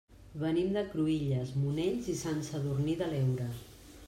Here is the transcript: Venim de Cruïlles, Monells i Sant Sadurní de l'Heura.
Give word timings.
Venim 0.43 0.71
de 0.77 0.81
Cruïlles, 0.93 1.53
Monells 1.67 2.09
i 2.15 2.19
Sant 2.25 2.43
Sadurní 2.51 3.01
de 3.05 3.13
l'Heura. 3.15 3.53